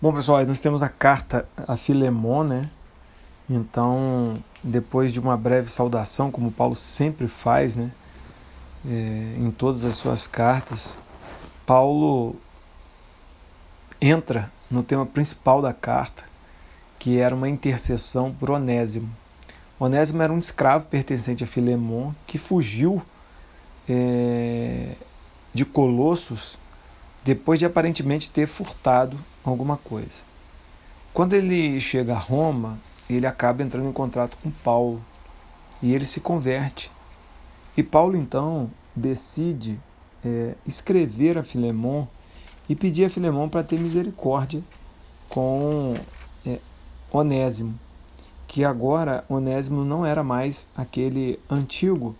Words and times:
Bom, 0.00 0.12
pessoal, 0.12 0.46
nós 0.46 0.60
temos 0.60 0.80
a 0.80 0.88
carta 0.88 1.44
a 1.56 1.76
Filemon, 1.76 2.44
né? 2.44 2.70
Então, 3.50 4.34
depois 4.62 5.12
de 5.12 5.18
uma 5.18 5.36
breve 5.36 5.68
saudação, 5.68 6.30
como 6.30 6.52
Paulo 6.52 6.76
sempre 6.76 7.26
faz, 7.26 7.74
né? 7.74 7.90
É, 8.86 9.34
em 9.36 9.50
todas 9.50 9.84
as 9.84 9.96
suas 9.96 10.28
cartas, 10.28 10.96
Paulo 11.66 12.36
entra 14.00 14.52
no 14.70 14.84
tema 14.84 15.04
principal 15.04 15.60
da 15.60 15.72
carta, 15.72 16.22
que 16.96 17.18
era 17.18 17.34
uma 17.34 17.48
intercessão 17.48 18.32
por 18.32 18.52
Onésimo. 18.52 19.10
Onésimo 19.80 20.22
era 20.22 20.32
um 20.32 20.38
escravo 20.38 20.86
pertencente 20.86 21.42
a 21.42 21.46
Filemon 21.48 22.12
que 22.24 22.38
fugiu 22.38 23.02
é, 23.88 24.94
de 25.52 25.64
Colossos 25.64 26.56
depois 27.28 27.58
de 27.58 27.66
aparentemente 27.66 28.30
ter 28.30 28.46
furtado 28.46 29.18
alguma 29.44 29.76
coisa. 29.76 30.22
Quando 31.12 31.34
ele 31.34 31.78
chega 31.78 32.14
a 32.14 32.18
Roma, 32.18 32.78
ele 33.10 33.26
acaba 33.26 33.62
entrando 33.62 33.86
em 33.86 33.92
contato 33.92 34.34
com 34.42 34.50
Paulo 34.50 35.04
e 35.82 35.94
ele 35.94 36.06
se 36.06 36.22
converte. 36.22 36.90
E 37.76 37.82
Paulo 37.82 38.16
então 38.16 38.70
decide 38.96 39.78
é, 40.24 40.54
escrever 40.66 41.36
a 41.36 41.44
Filemon 41.44 42.06
e 42.66 42.74
pedir 42.74 43.04
a 43.04 43.10
Filemon 43.10 43.46
para 43.46 43.62
ter 43.62 43.78
misericórdia 43.78 44.62
com 45.28 45.92
é, 46.46 46.58
Onésimo, 47.12 47.78
que 48.46 48.64
agora 48.64 49.22
Onésimo 49.28 49.84
não 49.84 50.06
era 50.06 50.24
mais 50.24 50.66
aquele 50.74 51.38
antigo 51.50 52.16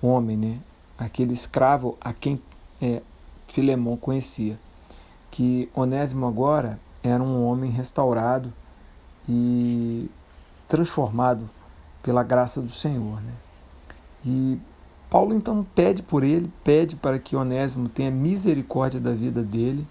homem, 0.00 0.36
né? 0.36 0.58
aquele 0.96 1.32
escravo 1.32 1.98
a 2.00 2.12
quem 2.12 2.40
é, 2.80 3.02
Filemon 3.48 3.96
conhecia 3.96 4.58
que 5.30 5.68
Onésimo 5.74 6.26
agora 6.26 6.78
era 7.02 7.22
um 7.22 7.44
homem 7.44 7.70
restaurado 7.70 8.52
e 9.28 10.08
transformado 10.68 11.48
pela 12.02 12.22
graça 12.22 12.60
do 12.60 12.70
Senhor. 12.70 13.20
Né? 13.20 13.32
E 14.24 14.58
Paulo 15.10 15.34
então 15.34 15.64
pede 15.74 16.02
por 16.02 16.24
ele, 16.24 16.50
pede 16.64 16.96
para 16.96 17.18
que 17.18 17.36
Onésimo 17.36 17.88
tenha 17.88 18.10
misericórdia 18.10 19.00
da 19.00 19.12
vida 19.12 19.42
dele. 19.42 19.86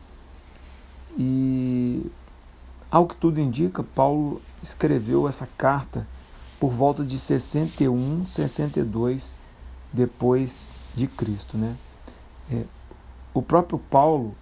E, 1.18 2.12
ao 2.92 3.08
que 3.08 3.16
tudo 3.16 3.40
indica, 3.40 3.84
Paulo 3.84 4.42
escreveu 4.62 5.28
essa 5.28 5.48
carta 5.58 6.06
por 6.60 6.72
volta 6.72 7.04
de 7.04 7.18
61, 7.18 8.26
62 8.26 9.36
depois 9.92 10.74
de 10.94 11.08
Cristo. 11.08 11.58
Né? 11.58 11.76
É, 12.52 12.64
o 13.36 13.42
próprio 13.42 13.78
Paulo 13.78 14.34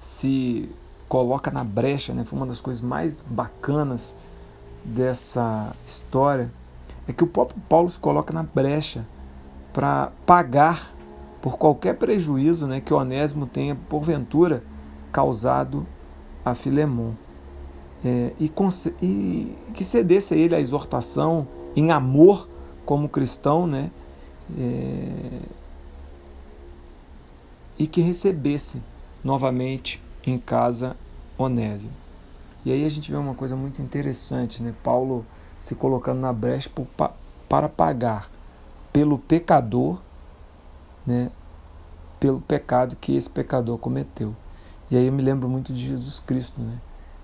se 0.00 0.68
coloca 1.08 1.50
na 1.50 1.62
brecha, 1.62 2.12
né? 2.12 2.24
Foi 2.24 2.36
uma 2.36 2.46
das 2.46 2.60
coisas 2.60 2.82
mais 2.82 3.22
bacanas 3.22 4.16
dessa 4.84 5.72
história 5.86 6.50
é 7.06 7.12
que 7.12 7.24
o 7.24 7.26
próprio 7.26 7.60
Paulo 7.68 7.90
se 7.90 7.98
coloca 7.98 8.32
na 8.32 8.42
brecha 8.42 9.04
para 9.72 10.12
pagar 10.24 10.92
por 11.42 11.56
qualquer 11.56 11.96
prejuízo, 11.96 12.66
né, 12.66 12.80
que 12.80 12.92
Onésimo 12.92 13.46
tenha 13.46 13.74
porventura 13.74 14.62
causado 15.10 15.86
a 16.44 16.54
Filemon. 16.54 17.12
É, 18.04 18.32
e, 18.38 18.50
e, 19.02 19.56
que 19.74 19.84
cedesse 19.84 20.34
a 20.34 20.36
ele 20.36 20.54
a 20.54 20.60
exortação 20.60 21.46
em 21.74 21.90
amor 21.90 22.48
como 22.86 23.08
cristão, 23.08 23.66
né, 23.66 23.90
é, 24.58 25.40
e 27.80 27.86
que 27.86 28.02
recebesse 28.02 28.82
novamente 29.24 30.02
em 30.22 30.38
casa 30.38 30.94
Onésimo. 31.38 31.94
E 32.62 32.70
aí 32.70 32.84
a 32.84 32.88
gente 32.90 33.10
vê 33.10 33.16
uma 33.16 33.34
coisa 33.34 33.56
muito 33.56 33.80
interessante, 33.80 34.62
né? 34.62 34.74
Paulo 34.84 35.24
se 35.58 35.74
colocando 35.74 36.20
na 36.20 36.30
brecha 36.30 36.70
para 37.48 37.68
pagar 37.70 38.30
pelo 38.92 39.18
pecador, 39.18 39.98
né? 41.06 41.30
Pelo 42.20 42.38
pecado 42.42 42.96
que 42.96 43.16
esse 43.16 43.30
pecador 43.30 43.78
cometeu. 43.78 44.36
E 44.90 44.96
aí 44.98 45.06
eu 45.06 45.12
me 45.12 45.22
lembro 45.22 45.48
muito 45.48 45.72
de 45.72 45.80
Jesus 45.86 46.18
Cristo, 46.18 46.60
né? 46.60 46.78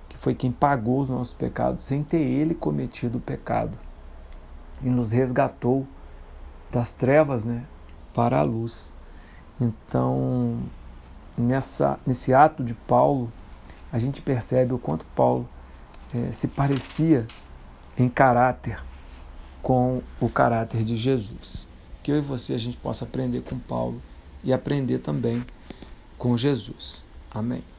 Que 0.08 0.16
foi 0.16 0.34
quem 0.34 0.50
pagou 0.50 1.02
os 1.02 1.10
nossos 1.10 1.34
pecados 1.34 1.84
sem 1.84 2.02
ter 2.02 2.22
ele 2.22 2.54
cometido 2.54 3.18
o 3.18 3.20
pecado 3.20 3.76
e 4.82 4.88
nos 4.88 5.10
resgatou 5.10 5.86
das 6.72 6.94
trevas, 6.94 7.44
né? 7.44 7.66
Para 8.14 8.40
a 8.40 8.42
luz. 8.42 8.95
Então, 9.60 10.58
nessa, 11.36 11.98
nesse 12.06 12.34
ato 12.34 12.62
de 12.62 12.74
Paulo, 12.74 13.32
a 13.92 13.98
gente 13.98 14.20
percebe 14.20 14.72
o 14.72 14.78
quanto 14.78 15.04
Paulo 15.06 15.48
é, 16.14 16.32
se 16.32 16.48
parecia 16.48 17.26
em 17.96 18.08
caráter 18.08 18.82
com 19.62 20.02
o 20.20 20.28
caráter 20.28 20.84
de 20.84 20.96
Jesus. 20.96 21.66
Que 22.02 22.12
eu 22.12 22.18
e 22.18 22.20
você 22.20 22.54
a 22.54 22.58
gente 22.58 22.76
possa 22.76 23.04
aprender 23.04 23.42
com 23.42 23.58
Paulo 23.58 24.00
e 24.44 24.52
aprender 24.52 24.98
também 24.98 25.44
com 26.16 26.36
Jesus. 26.36 27.04
Amém. 27.30 27.75